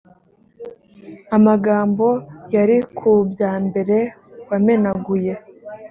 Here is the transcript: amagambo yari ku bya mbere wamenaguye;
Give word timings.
amagambo 1.35 2.07
yari 2.55 2.77
ku 2.97 3.11
bya 3.31 3.51
mbere 3.65 3.97
wamenaguye; 4.49 5.33